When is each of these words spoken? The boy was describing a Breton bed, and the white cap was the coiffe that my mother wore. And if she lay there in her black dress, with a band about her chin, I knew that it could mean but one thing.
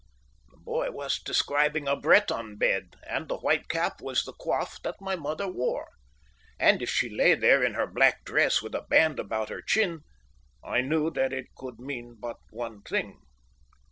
The 0.49 0.57
boy 0.57 0.89
was 0.89 1.19
describing 1.21 1.87
a 1.87 1.95
Breton 1.95 2.55
bed, 2.55 2.95
and 3.07 3.27
the 3.27 3.37
white 3.37 3.69
cap 3.69 4.01
was 4.01 4.23
the 4.23 4.33
coiffe 4.33 4.81
that 4.81 4.95
my 4.99 5.15
mother 5.15 5.47
wore. 5.47 5.89
And 6.59 6.81
if 6.81 6.89
she 6.89 7.07
lay 7.07 7.35
there 7.35 7.63
in 7.63 7.75
her 7.75 7.85
black 7.85 8.23
dress, 8.25 8.63
with 8.63 8.73
a 8.73 8.81
band 8.89 9.19
about 9.19 9.49
her 9.49 9.61
chin, 9.61 9.99
I 10.63 10.81
knew 10.81 11.11
that 11.11 11.31
it 11.31 11.53
could 11.55 11.79
mean 11.79 12.15
but 12.19 12.37
one 12.49 12.81
thing. 12.81 13.19